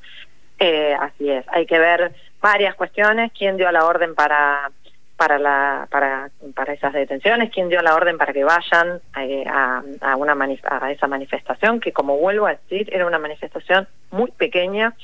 eh, 0.59 0.95
así 0.99 1.31
es. 1.31 1.45
Hay 1.49 1.67
que 1.67 1.79
ver 1.79 2.13
varias 2.41 2.75
cuestiones, 2.75 3.33
quién 3.37 3.57
dio 3.57 3.71
la 3.73 3.85
orden 3.85 4.15
para 4.15 4.71
para 5.17 5.39
la 5.39 5.87
para 5.91 6.31
para 6.55 6.73
esas 6.73 6.93
detenciones 6.95 7.53
quién 7.53 7.69
dio 7.69 7.81
la 7.83 7.95
orden 7.95 8.19
para 8.19 8.33
que 8.33 8.43
vayan 8.43 9.01
a, 9.13 9.83
a 10.01 10.17
una 10.17 10.37
a 10.65 10.91
esa 10.91 11.07
manifestación 11.07 11.81
que 11.81 11.93
como 11.93 12.17
vuelvo 12.17 12.47
a 12.47 12.55
decir 12.55 12.89
era 12.93 13.07
una 13.07 13.21
manifestación 13.21 13.87
muy 14.11 14.33
pequeña 14.33 14.95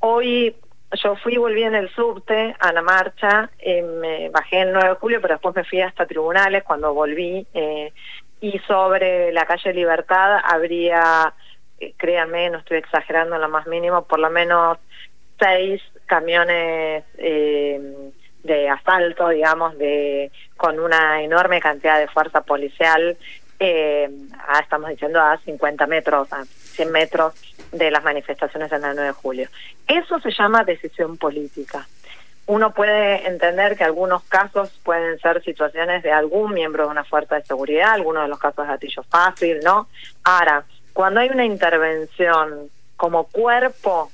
hoy 0.00 0.56
yo 1.02 1.16
fui 1.16 1.36
volví 1.36 1.62
en 1.62 1.74
el 1.74 1.88
subte 1.90 2.54
a 2.58 2.72
la 2.72 2.82
marcha 2.82 3.50
eh, 3.58 3.82
me 3.82 4.28
bajé 4.30 4.62
el 4.62 4.72
9 4.72 4.88
de 4.88 4.94
julio 4.94 5.20
pero 5.20 5.34
después 5.34 5.54
me 5.54 5.64
fui 5.64 5.80
hasta 5.80 6.06
tribunales. 6.06 6.64
Cuando 6.64 6.94
volví 6.94 7.46
eh, 7.54 7.92
y 8.40 8.58
sobre 8.60 9.32
la 9.32 9.46
calle 9.46 9.72
Libertad 9.72 10.40
habría 10.44 11.32
eh, 11.80 11.94
créanme 11.96 12.50
no 12.50 12.58
estoy 12.58 12.78
exagerando 12.78 13.36
en 13.36 13.42
lo 13.42 13.48
más 13.48 13.66
mínimo 13.66 14.04
por 14.04 14.18
lo 14.18 14.30
menos 14.30 14.78
seis 15.38 15.82
camiones 16.06 17.04
eh, 17.18 18.10
de 18.42 18.68
asalto, 18.68 19.28
digamos, 19.30 19.76
de 19.78 20.30
con 20.56 20.78
una 20.78 21.22
enorme 21.22 21.60
cantidad 21.60 21.98
de 21.98 22.08
fuerza 22.08 22.42
policial, 22.42 23.16
eh, 23.58 24.10
estamos 24.60 24.90
diciendo 24.90 25.20
a 25.20 25.38
50 25.38 25.86
metros, 25.86 26.32
a 26.32 26.44
100 26.44 26.92
metros 26.92 27.34
de 27.72 27.90
las 27.90 28.04
manifestaciones 28.04 28.70
del 28.70 28.80
9 28.80 29.02
de 29.02 29.12
julio. 29.12 29.48
Eso 29.86 30.18
se 30.20 30.30
llama 30.30 30.64
decisión 30.64 31.16
política. 31.16 31.86
Uno 32.46 32.74
puede 32.74 33.26
entender 33.26 33.76
que 33.76 33.84
algunos 33.84 34.22
casos 34.24 34.70
pueden 34.82 35.18
ser 35.18 35.42
situaciones 35.42 36.02
de 36.02 36.12
algún 36.12 36.52
miembro 36.52 36.84
de 36.84 36.90
una 36.90 37.04
fuerza 37.04 37.36
de 37.36 37.44
seguridad, 37.44 37.92
algunos 37.92 38.24
de 38.24 38.28
los 38.28 38.38
casos 38.38 38.66
de 38.66 38.72
gatillo 38.72 39.02
fácil, 39.04 39.60
¿no? 39.64 39.88
Ahora, 40.24 40.64
cuando 40.92 41.20
hay 41.20 41.30
una 41.30 41.44
intervención 41.44 42.68
como 42.96 43.24
cuerpo 43.24 44.10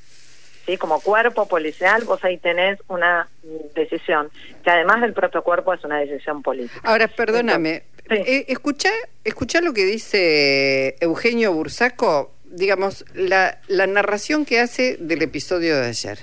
como 0.79 1.01
cuerpo 1.01 1.47
policial, 1.47 2.05
vos 2.05 2.23
ahí 2.25 2.39
tenés 2.39 2.79
una 2.89 3.29
decisión, 3.75 4.31
que 4.63 4.71
además 4.71 5.01
del 5.01 5.13
propio 5.13 5.43
cuerpo 5.43 5.75
es 5.75 5.85
una 5.85 5.99
decisión 5.99 6.43
política. 6.43 6.81
Ahora, 6.85 7.09
perdóname, 7.09 7.85
eh, 8.11 8.45
escucha, 8.49 8.91
escucha 9.25 9.61
lo 9.61 9.73
que 9.73 9.85
dice 9.85 10.97
Eugenio 11.01 11.53
Bursaco, 11.53 12.33
digamos, 12.45 13.05
la, 13.15 13.59
la 13.69 13.87
narración 13.87 14.45
que 14.45 14.61
hace 14.61 14.97
del 14.99 15.23
episodio 15.23 15.77
de 15.77 15.87
ayer. 15.87 16.19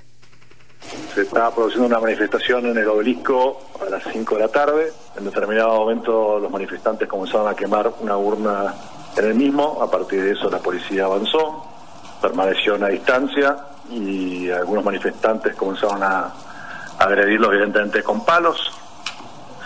Se 1.14 1.22
estaba 1.22 1.54
produciendo 1.54 1.88
una 1.88 2.00
manifestación 2.00 2.68
en 2.68 2.78
el 2.78 2.88
obelisco 2.88 3.62
a 3.82 3.90
las 3.90 4.04
5 4.12 4.36
de 4.36 4.42
la 4.42 4.48
tarde. 4.48 4.92
En 5.18 5.26
determinado 5.26 5.80
momento 5.80 6.40
los 6.40 6.52
manifestantes 6.52 7.08
comenzaron 7.08 7.48
a 7.48 7.56
quemar 7.56 7.92
una 8.00 8.18
urna 8.18 8.76
en 9.18 9.26
el 9.26 9.36
mismo. 9.36 9.82
A 9.82 9.90
partir 9.90 10.24
de 10.24 10.32
eso 10.32 10.50
la 10.50 10.60
policía 10.60 11.06
avanzó, 11.06 11.66
permaneció 12.22 12.74
a 12.74 12.76
una 12.78 12.88
distancia 12.90 13.58
y 13.90 14.50
algunos 14.50 14.84
manifestantes 14.84 15.56
comenzaron 15.56 16.04
a, 16.04 16.34
agredirlos 16.98 17.54
evidentemente 17.54 18.04
con 18.04 18.26
palos. 18.26 18.72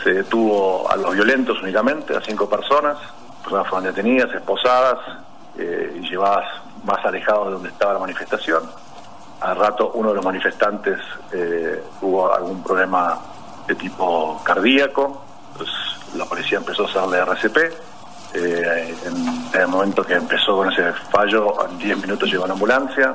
Se 0.03 0.13
detuvo 0.13 0.89
a 0.89 0.95
los 0.95 1.13
violentos 1.13 1.61
únicamente, 1.61 2.15
a 2.15 2.21
cinco 2.21 2.49
personas. 2.49 2.97
Personas 3.41 3.67
fueron 3.67 3.93
detenidas, 3.93 4.33
esposadas 4.33 4.97
eh, 5.57 5.99
y 6.01 6.09
llevadas 6.09 6.45
más 6.83 7.03
alejados 7.05 7.47
de 7.47 7.53
donde 7.53 7.69
estaba 7.69 7.93
la 7.93 7.99
manifestación. 7.99 8.63
Al 9.41 9.55
rato 9.55 9.91
uno 9.95 10.09
de 10.09 10.15
los 10.15 10.25
manifestantes 10.25 10.99
eh, 11.31 11.83
tuvo 11.99 12.33
algún 12.33 12.63
problema 12.63 13.19
de 13.67 13.75
tipo 13.75 14.41
cardíaco, 14.43 15.23
pues 15.57 15.69
la 16.15 16.25
policía 16.25 16.59
empezó 16.59 16.83
a 16.83 16.89
hacerle 16.89 17.19
RCP. 17.19 17.57
Eh, 18.33 18.95
en, 19.05 19.61
el 19.61 19.67
momento 19.67 20.03
que 20.03 20.13
empezó 20.13 20.55
con 20.55 20.71
ese 20.71 20.93
fallo, 21.11 21.67
en 21.69 21.77
10 21.77 21.97
minutos 22.01 22.29
llegó 22.29 22.47
la 22.47 22.53
ambulancia, 22.53 23.13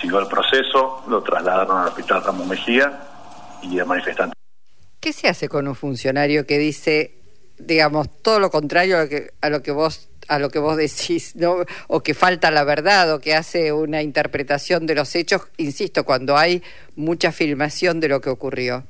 siguió 0.00 0.20
el 0.20 0.26
proceso, 0.26 1.02
lo 1.08 1.22
trasladaron 1.22 1.78
al 1.78 1.88
hospital 1.88 2.22
Ramón 2.22 2.48
Mejía 2.48 3.00
y 3.62 3.78
el 3.78 3.86
manifestante. 3.86 4.37
¿Qué 5.00 5.12
se 5.12 5.28
hace 5.28 5.48
con 5.48 5.68
un 5.68 5.74
funcionario 5.74 6.46
que 6.46 6.58
dice, 6.58 7.14
digamos, 7.58 8.08
todo 8.22 8.40
lo 8.40 8.50
contrario 8.50 8.98
a 8.98 9.02
lo 9.02 9.08
que, 9.08 9.30
a 9.40 9.50
lo 9.50 9.62
que 9.62 9.70
vos 9.70 10.10
a 10.28 10.38
lo 10.38 10.50
que 10.50 10.58
vos 10.58 10.76
decís, 10.76 11.34
¿no? 11.36 11.64
o 11.88 12.02
que 12.02 12.14
falta 12.14 12.50
la 12.50 12.64
verdad, 12.64 13.12
o 13.14 13.20
que 13.20 13.34
hace 13.34 13.72
una 13.72 14.02
interpretación 14.02 14.86
de 14.86 14.94
los 14.94 15.14
hechos, 15.16 15.48
insisto, 15.56 16.04
cuando 16.04 16.36
hay 16.36 16.62
mucha 16.96 17.32
filmación 17.32 17.98
de 17.98 18.08
lo 18.08 18.20
que 18.20 18.28
ocurrió? 18.28 18.84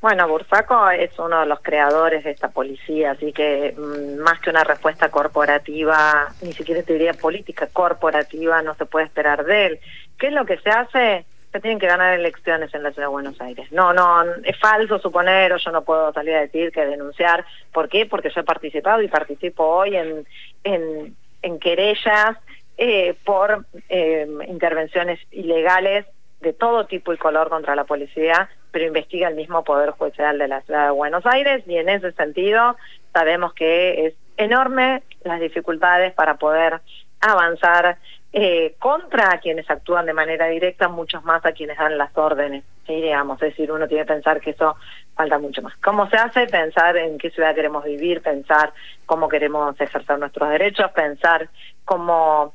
Bueno, 0.00 0.28
Bursaco 0.28 0.90
es 0.90 1.18
uno 1.18 1.40
de 1.40 1.46
los 1.46 1.60
creadores 1.60 2.24
de 2.24 2.32
esta 2.32 2.48
policía, 2.48 3.12
así 3.12 3.32
que 3.32 3.74
mm, 3.74 4.20
más 4.20 4.38
que 4.40 4.50
una 4.50 4.62
respuesta 4.62 5.08
corporativa, 5.10 6.28
ni 6.42 6.52
siquiera 6.52 6.82
te 6.82 6.92
diría 6.92 7.14
política 7.14 7.68
corporativa, 7.72 8.60
no 8.60 8.74
se 8.74 8.84
puede 8.84 9.06
esperar 9.06 9.46
de 9.46 9.66
él. 9.66 9.80
¿Qué 10.18 10.26
es 10.26 10.34
lo 10.34 10.44
que 10.44 10.58
se 10.58 10.68
hace? 10.68 11.24
Se 11.54 11.60
tienen 11.60 11.78
que 11.78 11.86
ganar 11.86 12.18
elecciones 12.18 12.74
en 12.74 12.82
la 12.82 12.90
ciudad 12.90 13.06
de 13.06 13.12
Buenos 13.12 13.40
Aires. 13.40 13.70
No, 13.70 13.92
no, 13.92 14.24
es 14.42 14.58
falso 14.58 14.98
suponer, 14.98 15.52
o 15.52 15.56
yo 15.56 15.70
no 15.70 15.84
puedo 15.84 16.12
salir 16.12 16.34
a 16.34 16.40
decir 16.40 16.72
que 16.72 16.84
denunciar. 16.84 17.44
¿Por 17.72 17.88
qué? 17.88 18.06
Porque 18.06 18.28
yo 18.34 18.40
he 18.40 18.44
participado 18.44 19.00
y 19.02 19.06
participo 19.06 19.64
hoy 19.64 19.94
en, 19.94 20.26
en, 20.64 21.14
en 21.42 21.58
querellas 21.60 22.36
eh, 22.76 23.14
por 23.24 23.66
eh, 23.88 24.26
intervenciones 24.48 25.20
ilegales 25.30 26.06
de 26.40 26.54
todo 26.54 26.86
tipo 26.86 27.12
y 27.12 27.18
color 27.18 27.50
contra 27.50 27.76
la 27.76 27.84
policía, 27.84 28.50
pero 28.72 28.86
investiga 28.86 29.28
el 29.28 29.36
mismo 29.36 29.62
Poder 29.62 29.90
Judicial 29.90 30.36
de 30.38 30.48
la 30.48 30.60
Ciudad 30.62 30.86
de 30.86 30.90
Buenos 30.90 31.24
Aires 31.24 31.62
y 31.68 31.76
en 31.76 31.88
ese 31.88 32.10
sentido 32.14 32.76
sabemos 33.12 33.54
que 33.54 34.06
es 34.06 34.14
enorme 34.38 35.04
las 35.22 35.38
dificultades 35.38 36.14
para 36.14 36.34
poder 36.34 36.80
avanzar 37.20 37.98
eh, 38.36 38.74
contra 38.80 39.38
quienes 39.38 39.70
actúan 39.70 40.06
de 40.06 40.12
manera 40.12 40.48
directa, 40.48 40.88
muchos 40.88 41.22
más 41.22 41.46
a 41.46 41.52
quienes 41.52 41.78
dan 41.78 41.96
las 41.96 42.10
órdenes. 42.18 42.64
¿sí? 42.84 42.96
Digamos, 42.96 43.40
es 43.40 43.50
decir, 43.50 43.70
uno 43.70 43.86
tiene 43.86 44.02
que 44.02 44.12
pensar 44.12 44.40
que 44.40 44.50
eso 44.50 44.74
falta 45.14 45.38
mucho 45.38 45.62
más. 45.62 45.76
¿Cómo 45.76 46.10
se 46.10 46.16
hace? 46.16 46.48
Pensar 46.48 46.96
en 46.96 47.16
qué 47.16 47.30
ciudad 47.30 47.54
queremos 47.54 47.84
vivir, 47.84 48.22
pensar 48.22 48.72
cómo 49.06 49.28
queremos 49.28 49.80
ejercer 49.80 50.18
nuestros 50.18 50.50
derechos, 50.50 50.90
pensar 50.90 51.48
cómo 51.84 52.54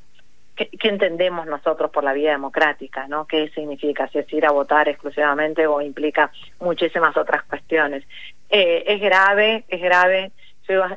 qué, 0.58 0.70
entendemos 0.82 1.48
nosotros 1.48 1.90
por 1.92 2.04
la 2.04 2.12
vía 2.12 2.32
democrática, 2.32 3.08
¿no? 3.08 3.26
¿Qué 3.26 3.48
significa? 3.56 4.10
Si 4.10 4.18
es 4.20 4.34
ir 4.34 4.46
a 4.46 4.52
votar 4.52 4.90
exclusivamente 4.90 5.66
o 5.66 5.80
implica 5.80 6.30
muchísimas 6.60 7.16
otras 7.16 7.44
cuestiones. 7.44 8.04
Eh, 8.50 8.84
es 8.86 9.00
grave, 9.00 9.64
es 9.70 9.82
grave 9.82 10.34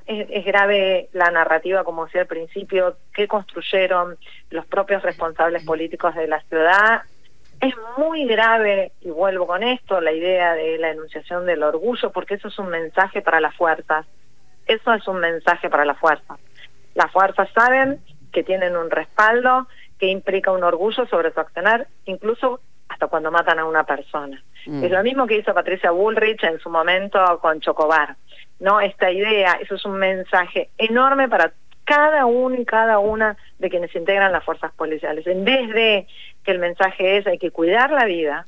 es, 0.07 0.45
grave 0.45 1.09
la 1.13 1.31
narrativa, 1.31 1.85
como 1.85 2.07
decía 2.07 2.23
al 2.23 2.27
principio, 2.27 2.97
que 3.15 3.29
construyeron 3.29 4.17
los 4.51 4.67
propios 4.67 5.03
responsables 5.03 5.65
políticos 5.65 6.15
de 6.15 6.27
la 6.27 6.41
ciudad. 6.43 7.03
Es 7.61 7.75
muy 7.97 8.27
grave, 8.27 8.93
y 9.01 9.11
vuelvo 9.11 9.47
con 9.47 9.63
esto, 9.63 10.01
la 10.01 10.13
idea 10.13 10.55
de 10.55 10.79
la 10.79 10.91
enunciación 10.91 11.47
del 11.47 11.63
orgullo, 11.63 12.11
porque 12.11 12.35
eso 12.35 12.49
es 12.49 12.59
un 12.59 12.69
mensaje 12.69 13.23
para 13.23 13.41
las 13.41 13.55
fuerzas. 13.55 14.07
Eso 14.67 14.93
es 14.93 15.07
un 15.09 15.21
mensaje 15.21 15.71
para 15.71 15.85
la 15.85 15.95
fuerza. 15.95 16.37
Las 16.95 17.11
fuerzas 17.11 17.49
saben 17.55 18.01
que 18.33 18.43
tienen 18.43 18.77
un 18.77 18.91
respaldo 18.91 19.69
que 19.99 20.09
implica 20.09 20.53
un 20.53 20.65
orgullo 20.65 21.07
sobre 21.07 21.33
su 21.33 21.41
accionar, 21.41 21.87
incluso 22.05 22.61
hasta 22.89 23.07
cuando 23.07 23.31
matan 23.31 23.59
a 23.59 23.65
una 23.65 23.85
persona. 23.85 24.43
Mm. 24.67 24.85
Es 24.85 24.91
lo 24.91 25.03
mismo 25.03 25.27
que 25.27 25.39
hizo 25.39 25.55
Patricia 25.55 25.91
Bullrich 25.91 26.43
en 26.45 26.59
su 26.59 26.69
momento 26.69 27.19
con 27.41 27.61
Chocobar. 27.61 28.17
¿No? 28.61 28.81
Esta 28.81 29.11
idea, 29.11 29.59
eso 29.61 29.75
es 29.75 29.85
un 29.85 29.99
mensaje 29.99 30.71
enorme 30.79 31.29
para 31.29 31.53
cada 31.85 32.27
uno 32.27 32.57
y 32.57 32.65
cada 32.65 32.99
una 32.99 33.37
de 33.59 33.71
quienes 33.71 33.95
integran 33.95 34.33
las 34.33 34.45
fuerzas 34.45 34.73
policiales. 34.73 35.27
En 35.27 35.45
vez 35.45 35.69
de 35.71 36.07
que 36.45 36.53
el 36.53 36.59
mensaje 36.59 37.19
es 37.19 37.27
hay 37.27 37.39
que 37.39 37.51
cuidar 37.51 37.91
la 37.91 38.05
vida, 38.05 38.47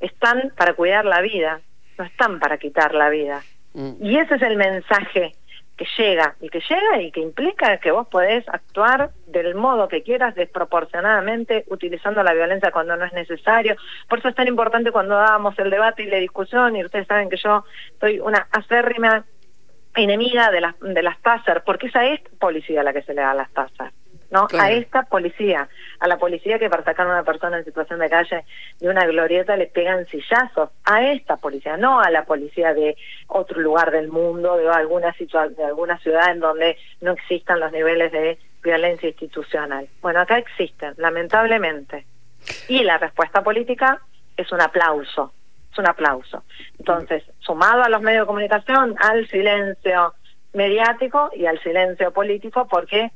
están 0.00 0.52
para 0.56 0.74
cuidar 0.74 1.04
la 1.04 1.20
vida, 1.20 1.60
no 1.98 2.04
están 2.04 2.38
para 2.40 2.58
quitar 2.58 2.94
la 2.94 3.08
vida. 3.08 3.42
Mm. 3.72 3.94
Y 4.00 4.18
ese 4.18 4.34
es 4.34 4.42
el 4.42 4.56
mensaje 4.56 5.34
que 5.76 5.86
llega 5.98 6.36
y 6.40 6.48
que 6.48 6.60
llega 6.60 7.02
y 7.02 7.10
que 7.10 7.20
implica 7.20 7.78
que 7.78 7.90
vos 7.90 8.06
podés 8.08 8.48
actuar 8.48 9.10
del 9.26 9.54
modo 9.54 9.88
que 9.88 10.02
quieras 10.02 10.34
desproporcionadamente 10.34 11.64
utilizando 11.68 12.22
la 12.22 12.32
violencia 12.32 12.70
cuando 12.70 12.96
no 12.96 13.04
es 13.04 13.12
necesario. 13.12 13.76
Por 14.08 14.20
eso 14.20 14.28
es 14.28 14.34
tan 14.34 14.46
importante 14.46 14.92
cuando 14.92 15.16
dábamos 15.16 15.58
el 15.58 15.70
debate 15.70 16.04
y 16.04 16.06
la 16.06 16.18
discusión 16.18 16.76
y 16.76 16.84
ustedes 16.84 17.08
saben 17.08 17.28
que 17.28 17.36
yo 17.36 17.64
soy 17.98 18.20
una 18.20 18.46
acérrima 18.52 19.24
enemiga 19.96 20.50
de 20.50 20.60
las 20.60 20.78
de 20.80 21.02
las 21.02 21.20
TASER, 21.20 21.62
porque 21.64 21.86
esa 21.86 22.04
es 22.06 22.20
policía 22.38 22.82
la 22.82 22.92
que 22.92 23.02
se 23.02 23.14
le 23.14 23.22
da 23.22 23.32
a 23.32 23.34
las 23.34 23.50
TASER. 23.52 23.92
¿No? 24.34 24.48
A 24.58 24.72
esta 24.72 25.04
policía, 25.04 25.68
a 26.00 26.08
la 26.08 26.18
policía 26.18 26.58
que 26.58 26.68
para 26.68 26.82
sacar 26.82 27.06
a 27.06 27.10
una 27.10 27.22
persona 27.22 27.58
en 27.58 27.64
situación 27.64 28.00
de 28.00 28.10
calle 28.10 28.44
de 28.80 28.88
una 28.88 29.06
glorieta 29.06 29.56
le 29.56 29.68
pegan 29.68 30.06
sillazos, 30.06 30.70
a 30.84 31.02
esta 31.04 31.36
policía, 31.36 31.76
no 31.76 32.00
a 32.00 32.10
la 32.10 32.24
policía 32.24 32.74
de 32.74 32.96
otro 33.28 33.60
lugar 33.60 33.92
del 33.92 34.08
mundo, 34.08 34.56
de 34.56 34.68
alguna, 34.68 35.14
de 35.56 35.64
alguna 35.64 35.98
ciudad 36.00 36.32
en 36.32 36.40
donde 36.40 36.76
no 37.00 37.12
existan 37.12 37.60
los 37.60 37.70
niveles 37.70 38.10
de 38.10 38.36
violencia 38.60 39.08
institucional. 39.08 39.88
Bueno, 40.02 40.20
acá 40.20 40.38
existen, 40.38 40.94
lamentablemente. 40.96 42.04
Y 42.66 42.82
la 42.82 42.98
respuesta 42.98 43.44
política 43.44 44.00
es 44.36 44.50
un 44.50 44.60
aplauso, 44.60 45.32
es 45.70 45.78
un 45.78 45.86
aplauso. 45.86 46.42
Entonces, 46.76 47.22
sumado 47.38 47.84
a 47.84 47.88
los 47.88 48.02
medios 48.02 48.22
de 48.22 48.26
comunicación, 48.26 48.96
al 48.98 49.28
silencio 49.28 50.14
mediático 50.54 51.30
y 51.36 51.46
al 51.46 51.62
silencio 51.62 52.10
político, 52.12 52.66
porque 52.68 53.12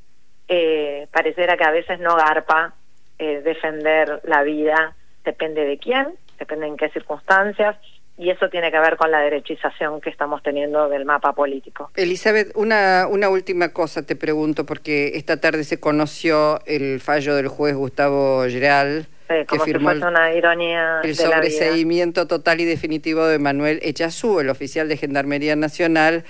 eh, 0.48 1.06
pareciera 1.12 1.56
que 1.56 1.64
a 1.64 1.70
veces 1.70 2.00
no 2.00 2.16
garpa 2.16 2.74
eh, 3.18 3.42
defender 3.42 4.20
la 4.24 4.42
vida, 4.42 4.94
depende 5.24 5.64
de 5.64 5.78
quién, 5.78 6.14
depende 6.38 6.66
en 6.66 6.76
qué 6.76 6.88
circunstancias, 6.90 7.76
y 8.16 8.30
eso 8.30 8.48
tiene 8.48 8.72
que 8.72 8.78
ver 8.80 8.96
con 8.96 9.10
la 9.10 9.20
derechización 9.20 10.00
que 10.00 10.10
estamos 10.10 10.42
teniendo 10.42 10.88
del 10.88 11.04
mapa 11.04 11.32
político. 11.34 11.90
Elizabeth, 11.94 12.50
una, 12.56 13.06
una 13.08 13.28
última 13.28 13.68
cosa 13.68 14.04
te 14.04 14.16
pregunto, 14.16 14.66
porque 14.66 15.12
esta 15.14 15.40
tarde 15.40 15.62
se 15.64 15.78
conoció 15.78 16.60
el 16.66 17.00
fallo 17.00 17.36
del 17.36 17.46
juez 17.46 17.76
Gustavo 17.76 18.42
Geral. 18.48 19.06
que 19.28 19.60
firmó 19.60 19.90
una 19.90 20.32
ironía 20.32 21.00
el 21.04 21.14
sobreseimiento 21.14 22.26
total 22.26 22.60
y 22.60 22.64
definitivo 22.64 23.26
de 23.26 23.38
Manuel 23.38 23.78
Echazú, 23.82 24.40
el 24.40 24.48
oficial 24.48 24.88
de 24.88 24.96
Gendarmería 24.96 25.54
Nacional, 25.54 26.24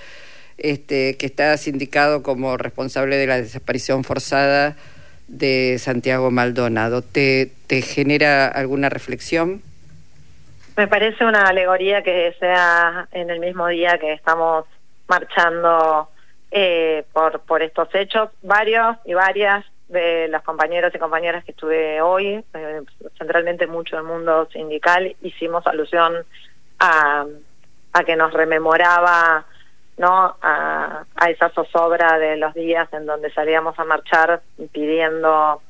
este, 0.59 1.17
que 1.17 1.25
está 1.25 1.55
sindicado 1.57 2.23
como 2.23 2.57
responsable 2.57 3.17
de 3.17 3.27
la 3.27 3.37
desaparición 3.37 4.03
forzada 4.03 4.75
de 5.27 5.77
Santiago 5.79 6.31
Maldonado. 6.31 7.01
¿Te, 7.01 7.51
te 7.67 7.81
genera 7.81 8.47
alguna 8.47 8.89
reflexión? 8.89 9.61
Me 10.75 10.87
parece 10.87 11.25
una 11.25 11.47
alegoría 11.47 12.03
que 12.03 12.33
sea 12.39 13.07
en 13.11 13.29
el 13.29 13.39
mismo 13.39 13.67
día 13.67 13.97
que 13.97 14.13
estamos 14.13 14.65
marchando 15.07 16.09
eh, 16.51 17.03
por, 17.11 17.41
por 17.41 17.61
estos 17.61 17.93
hechos. 17.93 18.29
Varios 18.41 18.97
y 19.05 19.13
varias 19.13 19.65
de 19.89 20.27
los 20.29 20.41
compañeros 20.43 20.93
y 20.95 20.99
compañeras 20.99 21.43
que 21.43 21.51
estuve 21.51 22.01
hoy, 22.01 22.43
eh, 22.53 22.81
centralmente 23.17 23.67
mucho 23.67 23.97
del 23.97 24.05
mundo 24.05 24.47
sindical, 24.53 25.15
hicimos 25.21 25.65
alusión 25.67 26.13
a, 26.79 27.25
a 27.93 28.03
que 28.03 28.15
nos 28.15 28.31
rememoraba 28.31 29.45
no 29.99 30.35
a, 30.41 31.03
a 31.15 31.29
esa 31.29 31.49
zozobra 31.49 32.17
de 32.17 32.37
los 32.37 32.53
días 32.53 32.91
en 32.93 33.05
donde 33.05 33.31
salíamos 33.31 33.77
a 33.77 33.83
marchar 33.83 34.41
pidiendo 34.71 35.61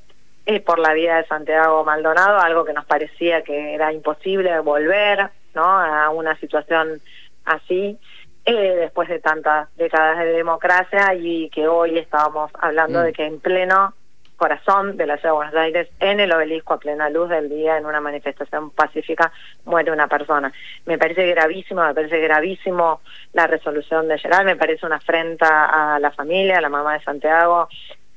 eh, 0.45 0.61
por 0.61 0.77
la 0.79 0.93
vida 0.93 1.17
de 1.17 1.25
Santiago 1.25 1.83
Maldonado, 1.83 2.39
algo 2.39 2.63
que 2.63 2.73
nos 2.73 2.85
parecía 2.85 3.41
que 3.41 3.73
era 3.73 3.91
imposible 3.91 4.59
volver 4.59 5.31
no 5.55 5.63
a 5.63 6.09
una 6.11 6.35
situación 6.37 7.01
así 7.43 7.97
eh, 8.45 8.75
después 8.75 9.09
de 9.09 9.19
tantas 9.19 9.67
décadas 9.75 10.19
de 10.19 10.33
democracia 10.33 11.15
y 11.15 11.49
que 11.49 11.67
hoy 11.67 11.97
estábamos 11.97 12.51
hablando 12.59 12.99
mm. 12.99 13.03
de 13.03 13.13
que 13.13 13.25
en 13.25 13.39
pleno 13.39 13.95
corazón 14.39 14.97
de 14.97 15.05
la 15.05 15.17
ciudad 15.17 15.33
de 15.33 15.35
Buenos 15.35 15.55
Aires, 15.55 15.89
en 15.99 16.19
el 16.19 16.31
obelisco 16.31 16.73
a 16.73 16.79
plena 16.79 17.09
luz 17.09 17.29
del 17.29 17.49
día, 17.49 17.77
en 17.77 17.85
una 17.85 17.99
manifestación 17.99 18.71
pacífica, 18.71 19.31
muere 19.65 19.91
una 19.91 20.07
persona. 20.07 20.51
Me 20.85 20.97
parece 20.97 21.27
gravísimo, 21.27 21.83
me 21.83 21.93
parece 21.93 22.19
gravísimo 22.19 23.01
la 23.33 23.45
resolución 23.45 24.07
de 24.07 24.17
Gerard, 24.17 24.45
me 24.45 24.55
parece 24.55 24.85
una 24.85 24.95
afrenta 24.95 25.95
a 25.95 25.99
la 25.99 26.11
familia, 26.11 26.57
a 26.57 26.61
la 26.61 26.69
mamá 26.69 26.93
de 26.93 27.03
Santiago, 27.03 27.67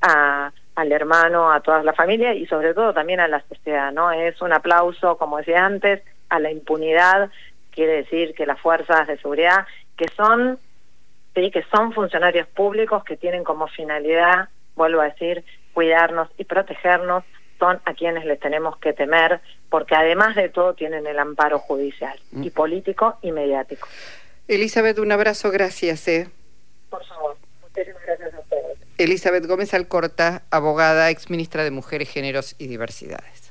a, 0.01 0.51
al 0.75 0.91
hermano, 0.91 1.51
a 1.51 1.59
toda 1.59 1.83
la 1.83 1.93
familia 1.93 2.33
y 2.33 2.45
sobre 2.47 2.73
todo 2.73 2.93
también 2.93 3.19
a 3.19 3.27
la 3.27 3.41
sociedad, 3.41 3.91
¿no? 3.91 4.11
Es 4.11 4.41
un 4.41 4.53
aplauso, 4.53 5.17
como 5.17 5.37
decía 5.37 5.65
antes, 5.65 6.01
a 6.29 6.39
la 6.39 6.51
impunidad, 6.51 7.29
quiere 7.71 7.97
decir 7.97 8.33
que 8.33 8.45
las 8.45 8.59
fuerzas 8.59 9.07
de 9.07 9.17
seguridad, 9.17 9.67
que 9.97 10.05
son, 10.15 10.57
sí, 11.35 11.51
que 11.51 11.63
son 11.63 11.91
funcionarios 11.91 12.47
públicos 12.47 13.03
que 13.03 13.17
tienen 13.17 13.43
como 13.43 13.67
finalidad, 13.67 14.47
vuelvo 14.75 15.01
a 15.01 15.09
decir, 15.09 15.43
cuidarnos 15.73 16.29
y 16.37 16.45
protegernos 16.45 17.23
son 17.59 17.79
a 17.85 17.93
quienes 17.93 18.25
les 18.25 18.39
tenemos 18.39 18.77
que 18.77 18.93
temer, 18.93 19.41
porque 19.69 19.95
además 19.95 20.35
de 20.35 20.49
todo 20.49 20.73
tienen 20.73 21.07
el 21.07 21.19
amparo 21.19 21.59
judicial 21.59 22.19
y 22.31 22.49
mm. 22.49 22.51
político 22.51 23.17
y 23.21 23.31
mediático. 23.31 23.87
Elizabeth, 24.47 24.99
un 24.99 25.11
abrazo, 25.11 25.51
gracias. 25.51 26.07
¿eh? 26.07 26.29
Por 26.89 27.05
favor, 27.05 27.37
muchísimas 27.61 28.01
gracias 28.05 28.33
a 28.33 28.39
ustedes. 28.39 28.77
Elizabeth 28.97 29.45
Gómez 29.45 29.73
Alcorta, 29.73 30.43
abogada, 30.51 31.09
exministra 31.09 31.63
de 31.63 31.71
Mujeres, 31.71 32.09
Géneros 32.09 32.55
y 32.59 32.67
Diversidades. 32.67 33.42